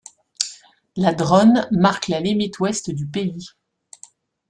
[0.95, 3.49] La Dronne marque la limite ouest du pays.